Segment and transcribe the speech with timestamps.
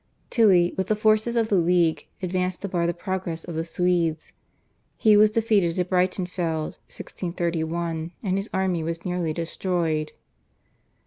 [0.31, 4.33] Tilly with the forces of the /League/ advanced to bar the progress of the Swedes.
[4.97, 10.13] He was defeated at Breitenfeld (1631) and his army was nearly destroyed.